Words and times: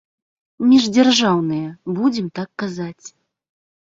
Міждзяржаўныя, 0.69 1.67
будзем 1.99 2.27
так 2.41 2.49
казаць. 2.65 3.07